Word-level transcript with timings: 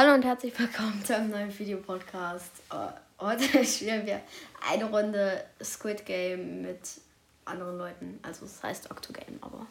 Hallo 0.00 0.14
und 0.14 0.24
herzlich 0.24 0.58
willkommen 0.58 1.04
zu 1.04 1.14
einem 1.14 1.28
neuen 1.28 1.58
Videopodcast. 1.58 2.62
Uh, 2.72 2.88
heute 3.18 3.62
spielen 3.66 4.06
wir 4.06 4.22
eine 4.66 4.86
Runde 4.86 5.44
Squid 5.62 6.06
Game 6.06 6.62
mit 6.62 7.02
anderen 7.44 7.76
Leuten. 7.76 8.18
Also 8.22 8.46
es 8.46 8.62
heißt 8.62 8.90
Octogame, 8.90 9.36
aber, 9.42 9.66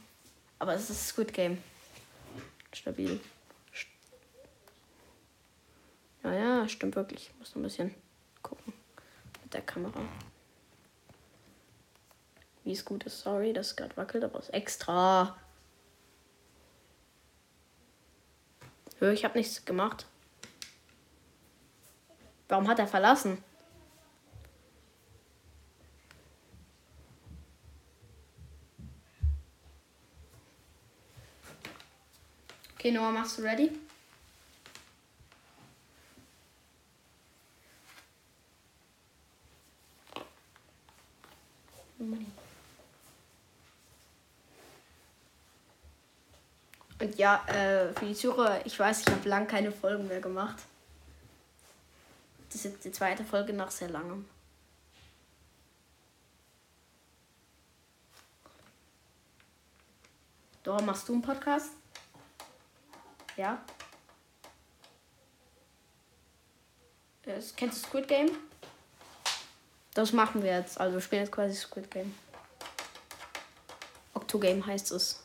aber 0.60 0.76
es 0.76 0.88
ist 0.88 1.08
Squid 1.08 1.34
Game. 1.34 1.58
Stabil. 2.74 3.20
Ja, 6.22 6.32
ja, 6.32 6.70
stimmt 6.70 6.96
wirklich. 6.96 7.32
Ich 7.34 7.40
muss 7.40 7.56
noch 7.56 7.62
ein 7.62 7.64
bisschen 7.64 7.96
gucken 8.44 8.72
mit 9.42 9.52
der 9.52 9.64
Kamera. 9.64 10.00
Wie 12.66 12.74
es 12.74 12.86
gut 12.86 13.04
ist. 13.06 13.22
Sorry, 13.22 13.52
dass 13.52 13.72
es 13.72 13.76
gerade 13.76 13.98
wackelt, 13.98 14.24
aber 14.24 14.38
es 14.38 14.50
ist 14.50 14.54
extra. 14.54 15.36
Ich 19.02 19.26
habe 19.26 19.36
nichts 19.36 19.66
gemacht. 19.66 20.06
Warum 22.50 22.68
hat 22.68 22.80
er 22.80 22.88
verlassen? 22.88 23.44
Okay, 32.74 32.92
Noah, 32.92 33.12
machst 33.12 33.38
du 33.38 33.44
ready? 33.44 33.72
Und 47.00 47.16
ja, 47.18 47.46
äh, 47.48 47.94
für 47.94 48.06
die 48.06 48.16
Zuhörer, 48.16 48.66
ich 48.66 48.80
weiß, 48.80 49.02
ich 49.02 49.08
habe 49.08 49.30
lang 49.30 49.48
keine 49.48 49.72
Folgen 49.72 50.08
mehr 50.08 50.22
gemacht. 50.22 50.58
Das 52.50 52.56
ist 52.56 52.64
jetzt 52.64 52.86
die 52.86 52.92
zweite 52.92 53.24
Folge 53.24 53.54
nach 53.54 53.70
sehr 53.70 53.90
langem. 53.90 54.28
Dora, 60.64 60.82
machst 60.82 61.08
du 61.08 61.14
einen 61.14 61.22
Podcast? 61.22 61.72
Ja. 63.38 63.64
Das, 67.24 67.56
kennst 67.56 67.84
du 67.84 67.88
Squid 67.88 68.08
Game? 68.08 68.32
Das 69.94 70.12
machen 70.12 70.44
wir 70.44 70.52
jetzt. 70.52 70.80
Also 70.80 70.96
wir 70.96 71.02
spielen 71.02 71.24
jetzt 71.24 71.32
quasi 71.32 71.56
Squid 71.56 71.90
Game. 71.92 72.16
Octogame 74.14 74.66
heißt 74.66 74.92
es. 74.92 75.24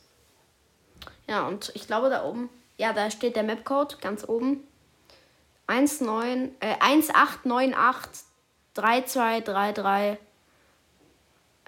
Ja, 1.27 1.47
und 1.48 1.72
ich 1.75 1.86
glaube 1.86 2.11
da 2.11 2.25
oben, 2.25 2.50
ja, 2.77 2.92
da 2.92 3.11
steht 3.11 3.36
der 3.36 3.42
Mapcode 3.42 4.00
ganz 4.00 4.28
oben. 4.28 4.66
19, 5.68 6.54
äh, 6.60 6.74
1898 6.80 8.24
3233 8.74 10.18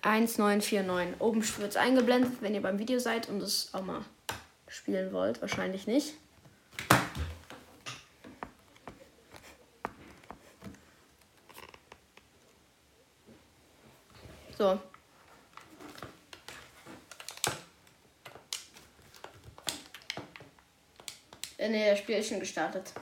1949. 0.02 1.20
Oben 1.20 1.42
wird 1.58 1.70
es 1.70 1.76
eingeblendet, 1.76 2.40
wenn 2.40 2.54
ihr 2.54 2.62
beim 2.62 2.78
Video 2.78 2.98
seid 2.98 3.28
und 3.28 3.42
es 3.42 3.72
auch 3.72 3.82
mal 3.82 4.04
spielen 4.68 5.12
wollt. 5.12 5.40
Wahrscheinlich 5.40 5.86
nicht. 5.86 6.14
So. 14.58 14.80
Äh, 21.58 21.68
ne, 21.68 21.90
das 21.90 21.98
Spiel 21.98 22.16
ist 22.16 22.28
schon 22.28 22.40
gestartet. 22.40 22.92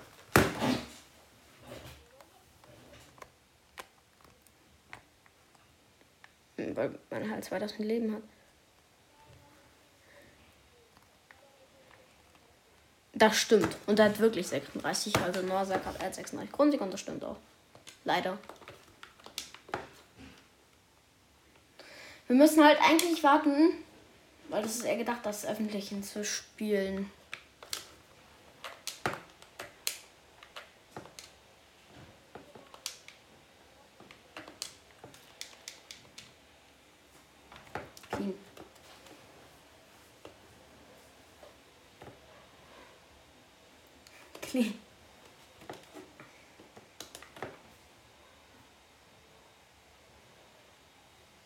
Weil 7.10 7.20
man 7.20 7.30
halt 7.30 7.44
2000 7.44 7.80
Leben 7.80 8.14
hat. 8.14 8.22
Das 13.14 13.36
stimmt. 13.36 13.76
Und 13.86 13.98
er 13.98 14.06
hat 14.06 14.18
wirklich 14.18 14.48
36. 14.48 15.16
Also 15.18 15.42
Norsak 15.42 15.84
hat, 15.84 16.02
hat 16.02 16.14
36 16.14 16.52
Grundsieg 16.52 16.80
und 16.80 16.92
das 16.92 17.00
stimmt 17.00 17.24
auch. 17.24 17.36
Leider. 18.04 18.38
Wir 22.26 22.36
müssen 22.36 22.64
halt 22.64 22.78
eigentlich 22.82 23.22
warten, 23.22 23.72
weil 24.48 24.62
das 24.62 24.76
ist 24.76 24.84
eher 24.84 24.96
gedacht, 24.96 25.20
das 25.22 25.46
Öffentlichen 25.46 26.02
zu 26.02 26.24
spielen. 26.24 27.10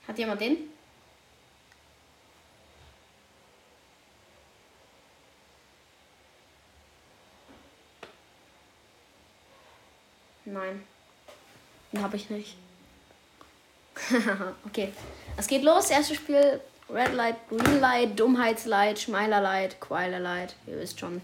Hat 0.08 0.18
jemand 0.18 0.40
den? 0.40 0.56
Nein. 10.46 10.82
Den 11.92 12.02
habe 12.02 12.16
ich 12.16 12.30
nicht. 12.30 12.56
okay. 14.66 14.92
Es 15.36 15.46
geht 15.46 15.62
los. 15.62 15.90
Erstes 15.90 16.16
Spiel. 16.16 16.60
Red 16.90 17.12
Light, 17.12 17.36
Green 17.50 17.80
Light, 17.80 18.18
Dummheitslight, 18.18 18.98
Schmeilerlight, 18.98 19.78
Quailerlight. 19.78 20.56
Ihr 20.66 20.78
wisst 20.78 20.98
schon. 20.98 21.20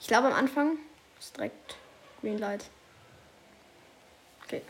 Ich 0.00 0.08
glaube 0.08 0.26
am 0.26 0.34
Anfang 0.34 0.78
ist 1.20 1.36
direkt 1.36 1.76
Green 2.26 2.38
Light. 2.38 2.64
Okay. 4.42 4.60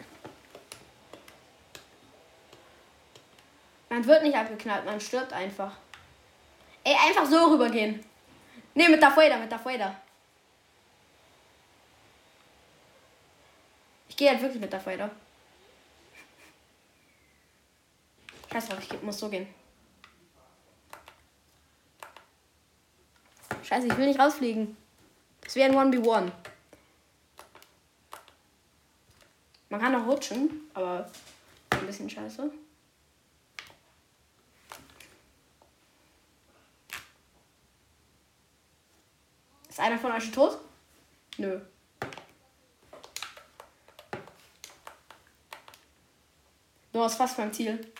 Man 3.88 4.04
wird 4.04 4.24
nicht 4.24 4.36
abgeknallt, 4.36 4.84
man 4.84 5.00
stirbt 5.00 5.32
einfach. 5.32 5.74
Ey, 6.84 6.94
einfach 6.94 7.24
so 7.24 7.52
rübergehen. 7.52 8.04
Ne, 8.74 8.90
mit 8.90 9.00
der 9.00 9.10
Fueda, 9.10 9.38
mit 9.38 9.50
der 9.50 9.58
Fueda. 9.58 9.98
Ich 14.10 14.18
gehe 14.18 14.28
halt 14.28 14.42
wirklich 14.42 14.60
mit 14.60 14.74
der 14.74 14.80
Fueda. 14.80 15.10
Scheiß 18.52 18.68
ich 18.80 19.02
muss 19.02 19.18
so 19.18 19.30
gehen. 19.30 19.48
Scheiße, 23.62 23.86
ich 23.86 23.96
will 23.96 24.08
nicht 24.08 24.20
rausfliegen. 24.20 24.76
Es 25.46 25.56
wäre 25.56 25.70
ein 25.70 25.94
1v1. 25.94 26.30
Man 29.69 29.81
kann 29.81 29.94
auch 29.94 30.06
rutschen, 30.06 30.71
aber 30.75 31.10
ein 31.71 31.87
bisschen 31.87 32.09
scheiße. 32.09 32.50
Ist 39.69 39.81
einer 39.81 39.99
von 39.99 40.12
euch 40.12 40.31
tot? 40.31 40.59
Nö. 41.37 41.60
Du 46.93 47.03
hast 47.03 47.16
fast 47.16 47.37
beim 47.37 47.53
Ziel. 47.53 47.93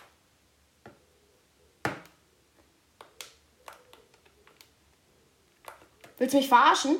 Willst 6.17 6.33
du 6.33 6.37
mich 6.39 6.47
verarschen? 6.47 6.97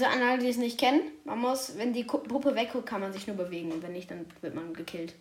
Also 0.00 0.12
an 0.12 0.22
alle, 0.22 0.38
die 0.38 0.48
es 0.48 0.56
nicht 0.56 0.80
kennen, 0.80 1.02
man 1.24 1.38
muss, 1.38 1.76
wenn 1.76 1.92
die 1.92 2.04
Puppe 2.04 2.54
wegguckt, 2.54 2.86
kann 2.86 3.02
man 3.02 3.12
sich 3.12 3.26
nur 3.26 3.36
bewegen. 3.36 3.70
Und 3.70 3.82
wenn 3.82 3.92
nicht, 3.92 4.10
dann 4.10 4.24
wird 4.40 4.54
man 4.54 4.72
gekillt. 4.72 5.14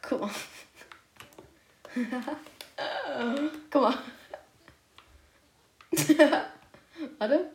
Guck 0.00 0.22
mal. 0.22 0.30
Guck 3.70 3.82
mal. 3.82 3.98
Warte. 7.18 7.50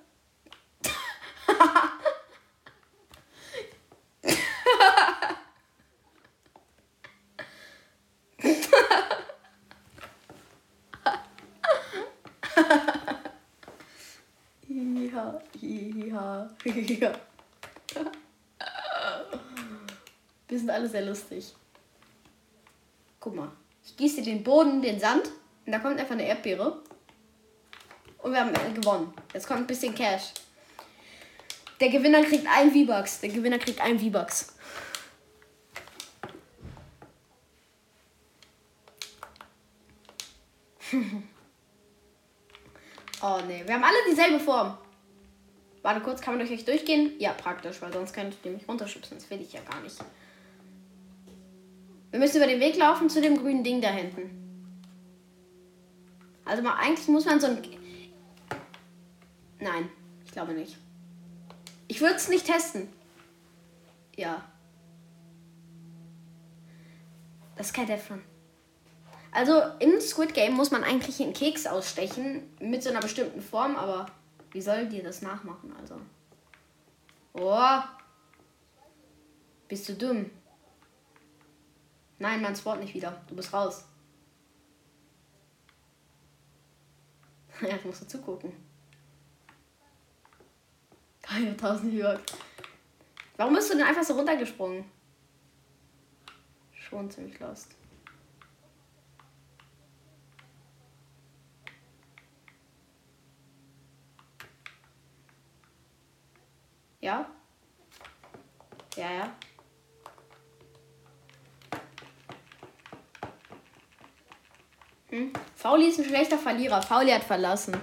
ja. 16.99 17.13
Wir 20.47 20.59
sind 20.59 20.69
alle 20.69 20.87
sehr 20.87 21.05
lustig. 21.05 21.53
Guck 23.19 23.35
mal. 23.35 23.51
Ich 23.83 23.95
gieße 23.97 24.21
den 24.21 24.43
Boden, 24.43 24.81
den 24.81 24.99
Sand 24.99 25.31
und 25.65 25.71
da 25.71 25.79
kommt 25.79 25.99
einfach 25.99 26.11
eine 26.11 26.27
Erdbeere. 26.27 26.81
Und 28.19 28.33
wir 28.33 28.41
haben 28.41 28.53
gewonnen. 28.73 29.13
Jetzt 29.33 29.47
kommt 29.47 29.61
ein 29.61 29.67
bisschen 29.67 29.95
Cash. 29.95 30.33
Der 31.79 31.89
Gewinner 31.89 32.21
kriegt 32.23 32.45
ein 32.47 32.71
V-Bucks. 32.71 33.21
Der 33.21 33.29
Gewinner 33.29 33.57
kriegt 33.57 33.81
ein 33.81 33.99
V-Bucks. 33.99 34.55
oh 43.21 43.39
ne, 43.47 43.63
wir 43.65 43.73
haben 43.73 43.83
alle 43.83 43.97
dieselbe 44.09 44.39
Form. 44.39 44.77
Warte 45.81 46.01
kurz, 46.01 46.21
kann 46.21 46.37
man 46.37 46.45
durch 46.45 46.59
euch 46.59 46.65
durchgehen? 46.65 47.13
Ja, 47.19 47.33
praktisch, 47.33 47.81
weil 47.81 47.91
sonst 47.91 48.13
könntet 48.13 48.39
ihr 48.45 48.51
mich 48.51 48.67
runterschubsen. 48.67 49.17
Das 49.17 49.29
will 49.29 49.41
ich 49.41 49.53
ja 49.53 49.61
gar 49.61 49.81
nicht. 49.81 49.97
Wir 52.11 52.19
müssen 52.19 52.37
über 52.37 52.47
den 52.47 52.59
Weg 52.59 52.77
laufen 52.77 53.09
zu 53.09 53.21
dem 53.21 53.37
grünen 53.37 53.63
Ding 53.63 53.81
da 53.81 53.89
hinten. 53.89 54.37
Also 56.45 56.61
mal, 56.61 56.75
eigentlich 56.75 57.07
muss 57.07 57.25
man 57.25 57.39
so 57.39 57.47
ein... 57.47 57.61
Nein, 59.59 59.89
ich 60.25 60.31
glaube 60.31 60.53
nicht. 60.53 60.77
Ich 61.87 62.01
würde 62.01 62.15
es 62.15 62.29
nicht 62.29 62.45
testen. 62.45 62.89
Ja. 64.15 64.43
Das 67.55 67.67
ist 67.67 67.73
kein 67.73 67.87
Defron. 67.87 68.21
Also 69.31 69.61
im 69.79 70.01
Squid 70.01 70.33
Game 70.33 70.53
muss 70.53 70.71
man 70.71 70.83
eigentlich 70.83 71.21
einen 71.21 71.33
Keks 71.33 71.65
ausstechen 71.65 72.43
mit 72.59 72.83
so 72.83 72.89
einer 72.89 72.99
bestimmten 72.99 73.41
Form, 73.41 73.75
aber 73.77 74.07
wie 74.51 74.61
soll 74.61 74.87
dir 74.87 75.03
das 75.03 75.21
nachmachen? 75.21 75.73
Also. 75.79 75.95
Oh. 77.33 77.79
Bist 79.67 79.87
du 79.87 79.93
dumm? 79.93 80.29
Nein, 82.19 82.41
mein 82.41 82.55
Sport 82.55 82.79
nicht 82.81 82.93
wieder. 82.93 83.21
Du 83.27 83.35
bist 83.35 83.53
raus. 83.53 83.85
ja, 87.61 87.75
ich 87.75 87.85
muss 87.85 88.01
dazu 88.01 88.19
gucken. 88.21 88.51
Keine 91.21 91.51
1000 91.51 91.93
Jörg. 91.93 92.19
Warum 93.37 93.53
bist 93.53 93.71
du 93.71 93.77
denn 93.77 93.87
einfach 93.87 94.03
so 94.03 94.13
runtergesprungen? 94.13 94.83
Schon 96.73 97.09
ziemlich 97.09 97.39
lost. 97.39 97.75
Ja? 107.01 107.25
Ja, 108.95 109.11
ja. 109.11 109.35
Hm? 115.09 115.33
Fauli 115.55 115.87
ist 115.87 115.99
ein 115.99 116.05
schlechter 116.05 116.37
Verlierer. 116.37 116.81
Fauli 116.81 117.11
hat 117.11 117.23
verlassen. 117.23 117.75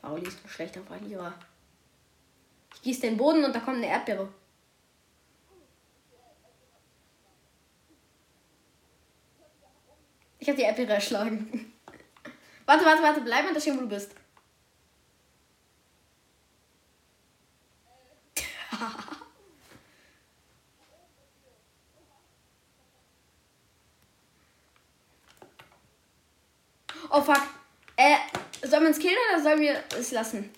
Fauli 0.00 0.26
ist 0.26 0.44
ein 0.44 0.48
schlechter 0.48 0.82
Verlierer. 0.82 1.34
Ich 2.74 2.82
gieße 2.82 3.00
den 3.00 3.16
Boden 3.16 3.44
und 3.44 3.54
da 3.54 3.60
kommt 3.60 3.78
eine 3.78 3.88
Erdbeere. 3.88 4.28
Ich 10.38 10.48
habe 10.48 10.58
die 10.58 10.64
Erdbeere 10.64 10.92
erschlagen. 10.92 11.72
warte, 12.66 12.84
warte, 12.84 13.02
warte. 13.02 13.20
Bleib 13.22 13.44
mal 13.46 13.54
da 13.54 13.60
stehen, 13.60 13.78
wo 13.78 13.80
du 13.80 13.88
bist. 13.88 14.14
Oh 27.18 27.22
fuck. 27.22 27.48
Äh, 27.96 28.16
sollen 28.60 28.82
wir 28.82 28.88
uns 28.88 28.98
killen 28.98 29.16
oder 29.32 29.42
sollen 29.42 29.60
wir 29.60 29.82
es 29.98 30.10
lassen? 30.10 30.50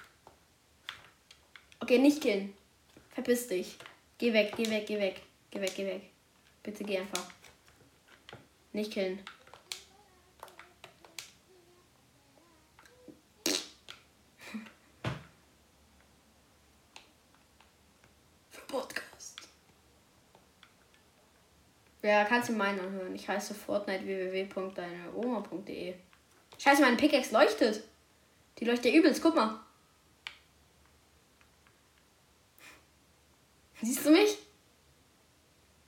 Okay, 1.78 1.98
nicht 1.98 2.20
killen. 2.20 2.52
Verpiss 3.10 3.46
dich. 3.46 3.78
Geh 4.18 4.32
weg, 4.32 4.54
geh 4.56 4.68
weg, 4.68 4.88
geh 4.88 4.98
weg. 4.98 5.22
Geh 5.52 5.60
weg, 5.60 5.72
geh 5.76 5.86
weg. 5.86 6.10
Bitte 6.64 6.82
geh 6.82 6.98
einfach. 6.98 7.24
Nicht 8.72 8.92
killen. 8.92 9.20
Podcast. 18.66 19.36
Ja, 22.02 22.24
kannst 22.24 22.48
du 22.48 22.54
meinen 22.54 22.80
anhören. 22.80 23.14
Ich 23.14 23.28
heiße 23.28 23.54
Fortnite 23.54 24.04
www.deineoma.de. 24.04 26.07
Scheiße, 26.58 26.82
meine 26.82 26.96
Pickaxe 26.96 27.32
leuchtet. 27.32 27.84
Die 28.58 28.64
leuchtet 28.64 28.92
ja 28.92 28.98
übelst, 28.98 29.22
guck 29.22 29.36
mal. 29.36 29.60
Siehst 33.80 34.04
du 34.04 34.10
mich? 34.10 34.36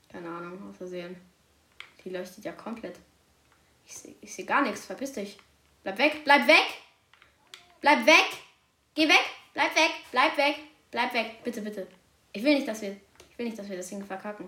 Keine 0.08 0.28
Ahnung, 0.28 0.70
aus 0.70 0.76
Versehen. 0.76 1.17
Die 2.05 2.11
leuchtet 2.11 2.44
ja 2.44 2.52
komplett. 2.52 2.96
Ich 3.87 3.96
sehe 3.96 4.14
ich 4.20 4.32
seh 4.32 4.44
gar 4.44 4.62
nichts, 4.62 4.87
verpiss 4.87 5.12
dich. 5.12 5.38
Bleib 5.82 5.99
weg, 5.99 6.25
bleib 6.25 6.46
weg! 6.46 6.67
Bleib 7.81 8.06
weg! 8.06 8.26
Geh 8.94 9.08
weg! 9.08 9.25
Bleib 9.55 9.75
weg! 9.75 9.90
Bleib 10.12 10.37
weg! 10.37 10.56
Bleib 10.90 11.14
weg! 11.14 11.43
Bitte, 11.43 11.62
bitte. 11.62 11.88
Ich 12.32 12.44
will 12.44 12.55
nicht, 12.55 12.69
dass 12.69 12.82
wir. 12.82 12.96
Ich 13.31 13.38
will 13.38 13.46
nicht, 13.46 13.58
dass 13.58 13.69
wir 13.69 13.76
das 13.76 13.88
Ding 13.88 14.05
verkacken. 14.05 14.46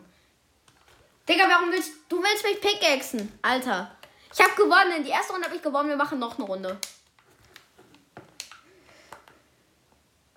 Digga, 1.29 1.49
warum 1.49 1.73
willst 1.73 1.93
du 2.09 2.23
willst 2.23 2.45
mich 2.45 2.61
pickaxen? 2.61 3.33
Alter. 3.43 3.97
Ich 4.33 4.41
habe 4.41 4.55
gewonnen. 4.55 5.05
Die 5.05 5.11
erste 5.11 5.33
Runde 5.33 5.47
habe 5.47 5.57
ich 5.57 5.63
gewonnen. 5.63 5.89
Wir 5.89 5.97
machen 5.97 6.19
noch 6.19 6.39
eine 6.39 6.47
Runde. 6.47 6.79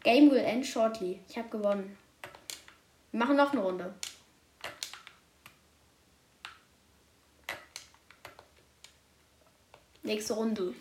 Game 0.04 0.30
will 0.30 0.38
end 0.38 0.66
shortly. 0.66 1.22
Ich 1.30 1.38
habe 1.38 1.50
gewonnen. 1.50 1.98
Wir 3.12 3.20
machen 3.20 3.38
noch 3.38 3.54
eine 3.54 3.62
Runde. 3.62 3.94
Nächste 10.04 10.34
Runde. 10.34 10.76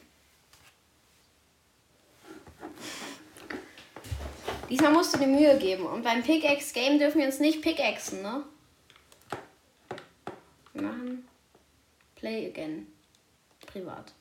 Diesmal 4.68 4.92
musst 4.92 5.14
du 5.14 5.18
dir 5.18 5.26
Mühe 5.26 5.56
geben. 5.58 5.86
Und 5.86 6.02
beim 6.02 6.22
Pickaxe-Game 6.22 6.98
dürfen 6.98 7.20
wir 7.20 7.26
uns 7.26 7.38
nicht 7.38 7.62
pickaxen, 7.62 8.22
ne? 8.22 8.44
Wir 10.72 10.82
machen 10.82 11.28
Play 12.16 12.48
again 12.48 12.93
privat. 13.74 14.12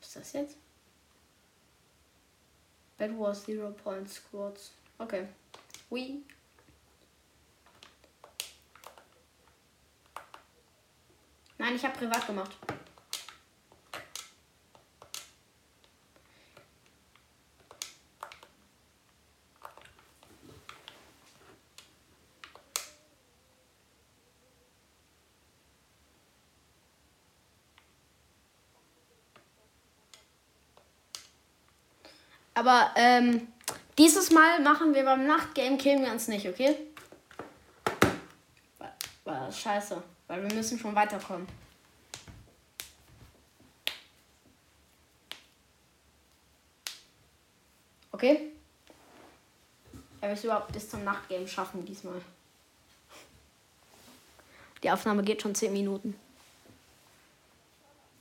Was 0.00 0.08
ist 0.08 0.16
das 0.16 0.32
jetzt? 0.32 0.56
That 2.96 3.10
was 3.18 3.44
zero 3.44 3.70
point 3.70 4.08
squads. 4.08 4.72
Okay. 4.98 5.26
We. 5.90 6.22
Nein, 11.58 11.76
ich 11.76 11.84
habe 11.84 11.98
privat 11.98 12.26
gemacht. 12.26 12.56
Aber 32.54 32.90
ähm, 32.96 33.48
dieses 33.98 34.30
Mal 34.30 34.60
machen 34.60 34.94
wir 34.94 35.04
beim 35.04 35.26
Nachtgame, 35.26 35.78
killen 35.78 36.02
wir 36.02 36.12
uns 36.12 36.28
nicht, 36.28 36.46
okay? 36.48 36.76
War 39.24 39.50
scheiße, 39.50 40.02
weil 40.26 40.42
wir 40.42 40.54
müssen 40.54 40.78
schon 40.78 40.94
weiterkommen. 40.94 41.46
Okay? 48.12 48.52
Er 50.20 50.28
will 50.28 50.36
es 50.36 50.44
überhaupt 50.44 50.72
bis 50.72 50.88
zum 50.88 51.02
Nachtgame 51.02 51.48
schaffen 51.48 51.84
diesmal. 51.84 52.20
Die 54.82 54.90
Aufnahme 54.90 55.22
geht 55.22 55.42
schon 55.42 55.54
10 55.54 55.72
Minuten. 55.72 56.14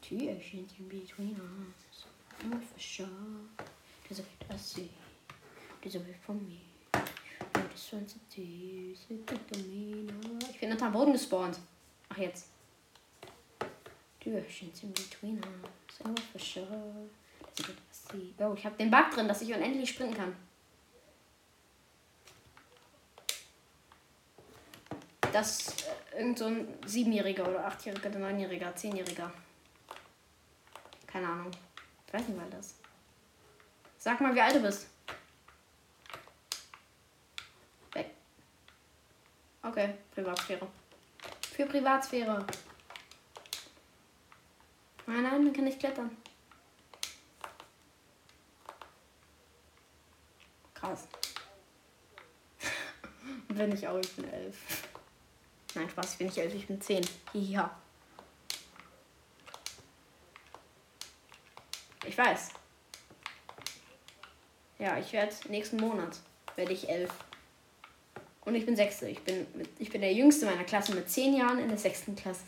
Türchen 0.02 0.68
in 0.80 0.90
between 0.90 1.40
us. 1.40 2.06
For 2.40 2.80
sure. 2.80 3.08
There's 4.12 4.20
a 4.20 4.24
bit 4.24 4.48
I 4.54 4.58
see. 4.58 4.90
There's 5.82 5.96
a 5.96 6.00
bit 6.00 6.18
from 6.26 6.46
me. 6.46 6.60
this 7.72 7.94
one's 7.94 8.14
a 8.14 8.20
tease. 8.30 9.06
Ich 10.50 10.60
bin 10.60 10.70
unter 10.70 10.90
Boden 10.90 11.14
gespawnt. 11.14 11.58
Ach 12.10 12.18
jetzt. 12.18 12.48
Türchens 14.20 14.84
in 14.84 14.92
between 14.92 15.38
us. 15.38 16.02
Oh, 16.04 16.14
for 16.34 16.40
sure. 16.40 16.66
There's 17.56 17.70
a 17.70 17.72
bit 17.72 17.78
I 17.78 18.12
see. 18.12 18.34
Oh, 18.40 18.54
ich 18.54 18.66
habe 18.66 18.76
den 18.76 18.92
Bug 18.92 19.12
drin, 19.12 19.30
dass 19.30 19.42
ich 19.44 19.54
unendlich 19.54 19.90
sprinten 19.90 20.18
kann. 20.18 20.36
dass 25.32 25.86
äh, 26.14 26.18
irgend 26.18 26.38
so 26.38 26.48
ein 26.48 26.68
Siebenjähriger 26.86 27.48
oder 27.48 27.66
Achtjähriger 27.66 28.10
oder 28.10 28.20
Neunjähriger, 28.20 28.76
Zehnjähriger. 28.76 29.32
Keine 31.08 31.30
Ahnung. 31.30 31.52
Ich 32.06 32.14
weiß 32.14 32.28
nicht, 32.28 32.38
weil 32.38 32.50
das. 32.50 32.81
Sag 34.04 34.20
mal, 34.20 34.34
wie 34.34 34.42
alt 34.42 34.56
du 34.56 34.62
bist. 34.62 34.88
Weg. 37.94 38.08
Okay, 39.62 39.94
Privatsphäre. 40.16 40.68
Für 41.54 41.68
Privatsphäre. 41.68 42.48
Nein, 45.06 45.22
nein, 45.22 45.44
man 45.44 45.54
kann 45.54 45.66
nicht 45.66 45.80
klettern. 45.80 46.18
Krass. 50.74 51.08
Bin 53.50 53.72
ich 53.72 53.88
auch, 53.88 54.00
ich 54.00 54.16
bin 54.16 54.34
elf. 54.34 54.88
Nein, 55.76 55.88
Spaß, 55.92 56.14
ich 56.14 56.18
bin 56.18 56.28
nicht 56.28 56.40
elf, 56.40 56.56
ich 56.56 56.66
bin 56.66 56.82
zehn. 56.82 57.08
Ja. 57.34 57.80
Ich 62.04 62.18
weiß. 62.18 62.61
Ja, 64.82 64.98
ich 64.98 65.14
werde 65.14 65.32
nächsten 65.50 65.78
Monat 65.78 66.18
werde 66.56 66.74
ich 66.74 66.90
elf. 66.90 67.12
Und 68.44 68.56
ich 68.56 68.66
bin 68.66 68.76
sechste. 68.76 69.08
Ich 69.08 69.20
bin, 69.20 69.46
mit, 69.54 69.70
ich 69.78 69.92
bin 69.92 70.02
der 70.02 70.12
jüngste 70.12 70.48
meiner 70.48 70.64
Klasse 70.64 70.96
mit 70.96 71.08
zehn 71.08 71.36
Jahren 71.36 71.60
in 71.60 71.68
der 71.70 71.78
sechsten 71.78 72.16
Klasse. 72.16 72.42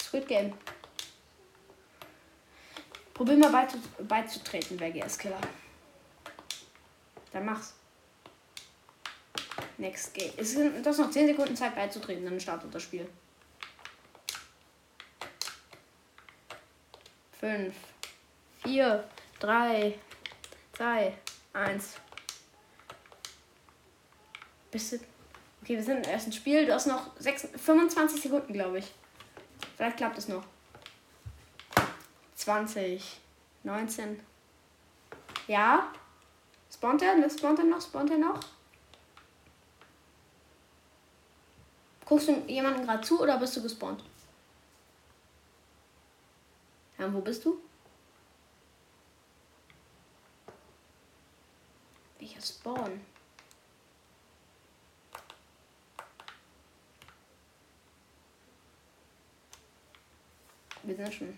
Squid 0.00 0.26
Game. 0.26 0.52
Probier 3.14 3.36
mal 3.36 3.52
beizu, 3.52 3.78
beizutreten, 4.00 4.80
WGS 4.80 5.16
Killer. 5.16 5.40
Dann 7.30 7.44
mach's. 7.44 7.72
Next 9.78 10.12
Game. 10.12 10.32
Es 10.36 10.50
sind 10.50 10.84
das 10.84 10.98
noch 10.98 11.10
10 11.10 11.28
Sekunden 11.28 11.54
Zeit 11.54 11.76
beizutreten, 11.76 12.24
dann 12.24 12.40
startet 12.40 12.74
das 12.74 12.82
Spiel. 12.82 13.08
5, 17.44 17.74
4, 18.62 19.04
3, 19.38 19.98
2, 20.78 21.14
1. 21.52 21.94
Bist 24.70 24.92
du. 24.92 24.96
Okay, 25.60 25.76
wir 25.76 25.82
sind 25.82 26.06
im 26.06 26.10
ersten 26.10 26.32
Spiel. 26.32 26.64
Du 26.64 26.72
hast 26.72 26.86
noch 26.86 27.10
6, 27.18 27.48
25 27.62 28.22
Sekunden, 28.22 28.54
glaube 28.54 28.78
ich. 28.78 28.90
Vielleicht 29.76 29.98
klappt 29.98 30.16
es 30.16 30.28
noch. 30.28 30.42
20, 32.36 33.20
19. 33.62 34.18
Ja. 35.46 35.92
Spawnt 36.72 37.02
er? 37.02 37.28
Spawnt 37.28 37.58
er 37.58 37.66
noch? 37.66 37.82
Spawnt 37.82 38.10
er 38.10 38.18
noch? 38.18 38.40
Guckst 42.06 42.28
du 42.28 42.42
jemanden 42.46 42.86
gerade 42.86 43.02
zu 43.02 43.20
oder 43.20 43.36
bist 43.36 43.54
du 43.54 43.62
gespawnt? 43.62 44.02
Ja, 47.04 47.12
wo 47.12 47.20
bist 47.20 47.44
du? 47.44 47.60
Welcher 52.18 52.40
Spawn? 52.40 52.98
Wir 60.82 60.96
sind 60.96 61.12
schon. 61.12 61.36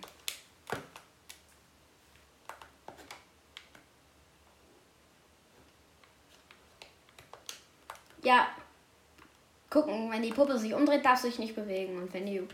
Ja. 8.23 8.51
Gucken, 9.69 10.13
wenn 10.13 10.23
die 10.23 10.31
Puppe 10.31 10.57
sich 10.57 10.73
umdreht, 10.73 11.05
darfst 11.05 11.25
du 11.25 11.29
dich 11.29 11.41
nicht 11.41 11.57
bewegen. 11.57 11.99
Und 11.99 12.15
wenn 12.15 12.25
die 12.25 12.47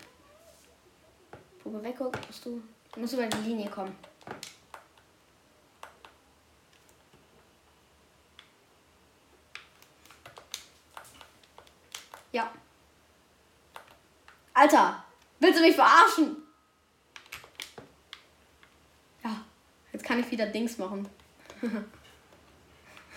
Puppe 1.63 1.83
wegguckt, 1.83 2.27
musst 2.27 2.47
du, 2.47 2.63
musst 2.97 3.13
du 3.13 3.19
über 3.19 3.27
die 3.27 3.49
Linie 3.49 3.71
kommen. 3.71 3.97
Ja. 12.33 12.51
Alter, 14.55 15.05
willst 15.41 15.59
du 15.59 15.63
mich 15.63 15.75
verarschen? 15.75 16.37
Ja, 19.23 19.45
jetzt 19.93 20.05
kann 20.05 20.21
ich 20.21 20.31
wieder 20.31 20.47
Dings 20.47 20.79
machen. 20.79 21.09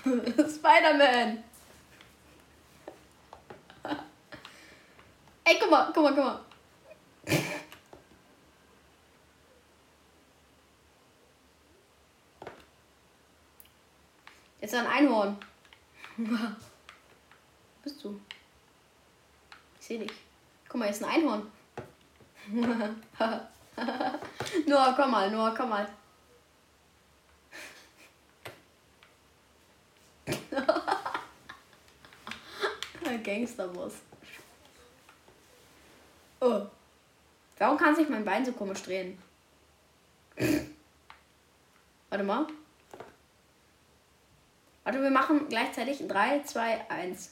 Spider-Man. 0.03 1.43
Ey, 5.47 5.59
guck 5.59 5.69
mal, 5.69 5.91
guck 5.93 6.03
mal, 6.03 6.13
guck 6.15 6.25
mal. 6.25 6.39
Jetzt 14.65 14.73
ein 14.73 14.87
Einhorn. 14.87 15.37
bist 17.83 18.03
du? 18.03 18.19
Ich 19.79 19.85
sehe 19.85 19.99
dich. 19.99 20.11
Guck 20.67 20.79
mal, 20.79 20.87
jetzt 20.87 21.03
ein 21.03 21.09
Einhorn. 21.11 21.51
Noah, 24.65 24.95
komm 24.95 25.11
mal, 25.11 25.29
Noah, 25.29 25.53
komm 25.55 25.69
mal. 25.69 25.87
Gangsterboss. 33.23 33.93
Oh. 36.39 36.65
Warum 37.59 37.77
kann 37.77 37.95
sich 37.95 38.09
mein 38.09 38.25
Bein 38.25 38.43
so 38.43 38.51
komisch 38.51 38.81
drehen? 38.81 39.21
Warte 42.09 42.23
mal. 42.23 42.47
Warte, 44.85 45.01
wir 45.01 45.09
machen 45.09 45.49
gleichzeitig 45.49 46.07
3, 46.07 46.43
2, 46.43 46.89
1. 46.91 47.31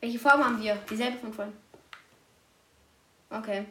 Welche 0.00 0.18
Form 0.20 0.44
haben 0.44 0.62
wir? 0.62 0.76
Dieselbe 0.88 1.18
von 1.18 1.32
vorhin. 1.32 1.56
Okay. 3.30 3.66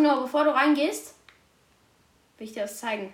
Warte 0.00 0.14
nur, 0.14 0.22
bevor 0.22 0.44
du 0.44 0.54
reingehst, 0.54 1.14
will 2.38 2.46
ich 2.46 2.54
dir 2.54 2.62
das 2.62 2.80
zeigen. 2.80 3.12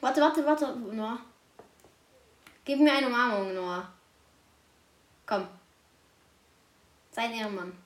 Warte, 0.00 0.22
warte, 0.22 0.46
warte, 0.46 0.76
Noah. 0.76 1.18
Gib 2.64 2.80
mir 2.80 2.92
eine 2.92 3.08
Umarmung, 3.08 3.54
Noah. 3.54 3.92
Komm. 5.26 5.46
Sei 7.10 7.22
ein 7.22 7.34
Ehrenmann. 7.34 7.76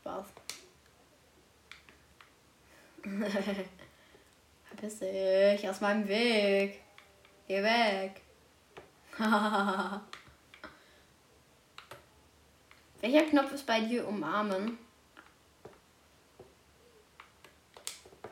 Spaß. 0.00 0.26
Verpiss 4.64 4.98
dich 4.98 5.68
aus 5.68 5.80
meinem 5.80 6.06
Weg. 6.06 6.82
Geh 7.46 7.62
weg. 7.62 8.20
Welcher 13.00 13.24
Knopf 13.26 13.52
ist 13.52 13.66
bei 13.66 13.80
dir 13.80 14.06
umarmen? 14.06 14.78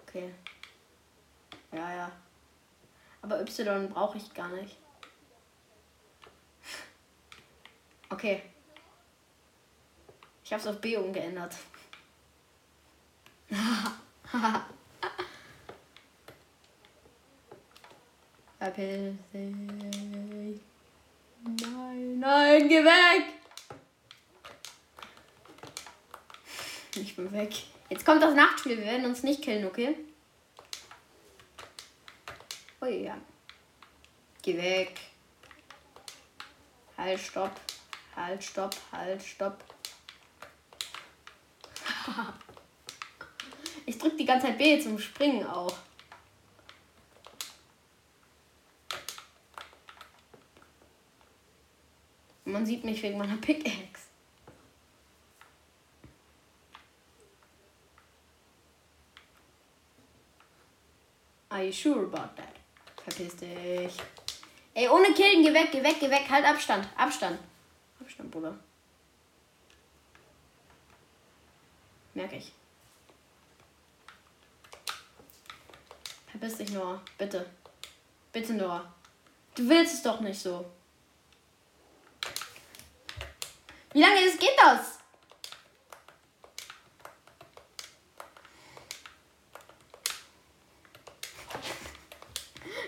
Okay. 0.06 0.35
Ja, 1.73 1.94
ja. 1.94 2.12
Aber 3.23 3.40
Y 3.40 3.88
brauche 3.88 4.18
ich 4.18 4.35
gar 4.35 4.49
nicht. 4.49 4.76
Okay. 8.08 8.42
Ich 10.44 10.52
habe 10.52 10.61
es 10.61 10.66
auf 10.68 10.80
B 10.80 10.96
umgeändert. 10.96 11.54
Nein, 21.42 22.18
nein, 22.18 22.68
geh 22.68 22.85
weg! 22.85 23.36
Ich 27.18 27.32
weg. 27.32 27.54
Jetzt 27.88 28.04
kommt 28.04 28.23
das 28.23 28.35
Nachtspiel. 28.35 28.76
Wir 28.76 28.85
werden 28.85 29.06
uns 29.06 29.23
nicht 29.23 29.40
killen, 29.40 29.64
okay? 29.66 29.96
Oh 32.82 32.87
ja. 32.87 33.16
Geh 34.42 34.56
weg. 34.58 35.00
Halt, 36.99 37.18
stopp. 37.18 37.52
Halt, 38.14 38.44
stopp. 38.44 38.76
Halt, 38.92 39.23
stopp. 39.23 39.64
ich 43.87 43.96
drück 43.96 44.18
die 44.18 44.26
ganze 44.26 44.49
Zeit 44.49 44.58
B 44.58 44.78
zum 44.78 44.99
Springen 44.99 45.46
auch. 45.46 45.75
Man 52.44 52.66
sieht 52.66 52.85
mich 52.85 53.02
wegen 53.02 53.16
meiner 53.16 53.38
Pickaxe. 53.38 53.96
You 61.66 61.73
sure 61.73 62.04
about 62.04 62.37
that? 62.37 62.54
Verpiss 63.04 63.37
dich. 63.37 63.96
Ey, 64.75 64.88
ohne 64.88 65.12
Killen, 65.14 65.42
geh 65.42 65.54
weg, 65.54 65.70
geh 65.73 65.82
weg, 65.82 65.96
geh 66.00 66.11
weg. 66.11 66.28
Halt 66.28 66.44
Abstand, 66.44 66.87
Abstand. 66.96 67.38
Abstand, 68.00 68.30
Bruder. 68.30 68.54
Merke 72.14 72.37
ich. 72.37 72.52
Verpiss 76.26 76.58
dich, 76.58 76.73
Noah. 76.73 77.00
Bitte. 77.16 77.46
Bitte, 78.32 78.54
Noah. 78.54 78.92
Du 79.54 79.68
willst 79.68 79.94
es 79.94 80.02
doch 80.02 80.20
nicht 80.20 80.38
so. 80.38 80.64
Wie 83.92 84.00
lange 84.00 84.20
ist, 84.20 84.38
geht 84.38 84.58
das? 84.58 84.99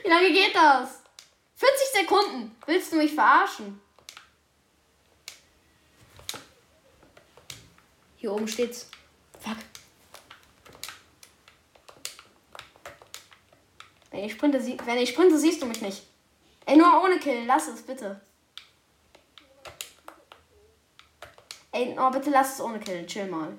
Wie 0.08 0.10
lange 0.10 0.32
geht 0.32 0.54
das? 0.54 1.02
40 1.56 1.86
Sekunden. 2.00 2.56
Willst 2.64 2.90
du 2.90 2.96
mich 2.96 3.12
verarschen? 3.12 3.78
Hier 8.16 8.32
oben 8.32 8.48
steht's. 8.48 8.88
Fuck. 9.38 9.58
Wenn 14.10 14.24
ich 14.24 14.32
sprinte, 14.32 14.64
wenn 14.86 14.96
ich 14.96 15.10
sprinte, 15.10 15.38
siehst 15.38 15.60
du 15.60 15.66
mich 15.66 15.82
nicht. 15.82 16.02
Ey, 16.64 16.78
nur 16.78 17.04
ohne 17.04 17.18
Kill. 17.18 17.44
Lass 17.44 17.68
es, 17.68 17.82
bitte. 17.82 18.18
Ey, 21.70 21.94
oh, 21.98 22.08
bitte 22.08 22.30
lass 22.30 22.54
es 22.54 22.60
ohne 22.62 22.80
Kill. 22.80 23.04
Chill 23.04 23.26
mal. 23.26 23.52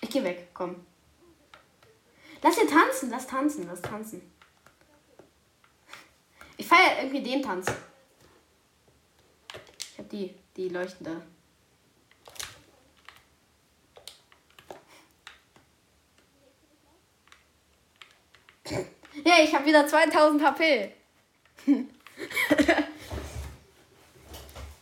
Ich 0.00 0.10
geh 0.10 0.24
weg. 0.24 0.48
Komm. 0.52 0.84
Lass 2.46 2.58
ihr 2.58 2.68
tanzen. 2.68 3.10
Lass 3.10 3.26
tanzen. 3.26 3.66
Lass 3.66 3.82
tanzen. 3.82 4.22
Ich 6.56 6.68
feiere 6.68 7.02
irgendwie 7.02 7.20
den 7.20 7.42
Tanz. 7.42 7.66
Ich 9.92 9.98
hab 9.98 10.08
die, 10.10 10.32
die 10.56 10.68
leuchtende. 10.68 11.22
Ja, 19.24 19.42
ich 19.42 19.52
habe 19.52 19.66
wieder 19.66 19.88
2000 19.88 20.44
HP. 20.44 20.92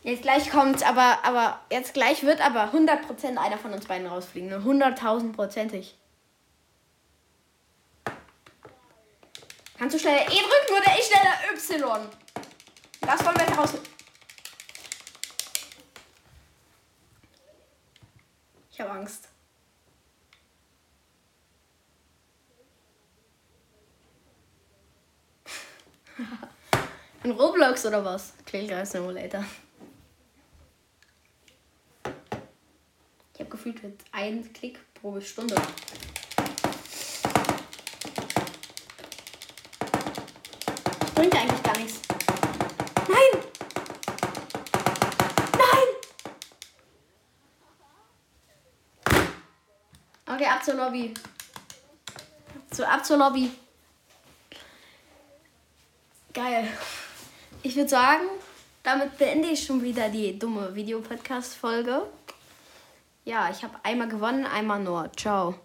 Jetzt 0.03 0.21
gleich 0.21 0.51
kommt, 0.51 0.87
aber, 0.87 1.25
aber 1.25 1.61
jetzt 1.71 1.95
gleich 1.95 2.21
wird 2.21 2.39
aber 2.39 2.71
100% 2.71 3.37
einer 3.37 3.57
von 3.57 3.73
uns 3.73 3.87
beiden 3.87 4.05
rausfliegen. 4.05 4.49
Ne? 4.49 4.57
100.000%ig. 4.57 5.95
Kannst 9.85 9.97
du 9.97 9.99
schneller 9.99 10.25
E 10.25 10.39
drücken 10.39 10.81
oder 10.81 10.97
ich 10.97 11.05
schneller 11.05 11.37
Y? 11.53 12.07
Das 13.01 13.23
wollen 13.23 13.37
wir 13.37 13.45
heraus. 13.45 13.75
Ich 18.71 18.81
habe 18.81 18.89
Angst. 18.89 19.29
In 27.23 27.29
Roblox 27.29 27.85
oder 27.85 28.03
was? 28.03 28.33
Klingt 28.47 28.87
Simulator. 28.87 29.45
Ich 33.35 33.39
habe 33.39 33.51
gefühlt 33.51 33.83
mit 33.83 33.99
einem 34.11 34.51
Klick 34.51 34.79
pro 34.95 35.21
Stunde. 35.21 35.53
Zur 50.65 50.73
Lobby. 50.73 51.13
Zu, 52.71 52.87
ab 52.87 53.05
zur 53.05 53.17
Lobby. 53.17 53.51
Geil. 56.33 56.67
Ich 57.61 57.75
würde 57.75 57.89
sagen, 57.89 58.23
damit 58.83 59.17
beende 59.17 59.47
ich 59.49 59.63
schon 59.63 59.83
wieder 59.83 60.09
die 60.09 60.37
dumme 60.37 60.73
Videopodcast-Folge. 60.75 62.01
Ja, 63.25 63.49
ich 63.49 63.63
habe 63.63 63.75
einmal 63.83 64.09
gewonnen, 64.09 64.45
einmal 64.45 64.83
nur. 64.83 65.11
Ciao. 65.15 65.55